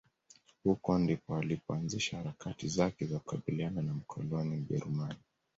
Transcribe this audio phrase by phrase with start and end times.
[0.63, 5.19] huko ndipo alipo anzisha harakati zake za kukabiliana na mkoloni Mjerumani